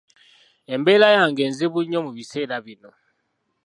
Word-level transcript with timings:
Embeera 0.73 1.07
yange 1.17 1.43
nzibu 1.51 1.79
nnyo 1.83 1.99
mu 2.05 2.11
biseera 2.17 2.55
bino. 2.65 2.91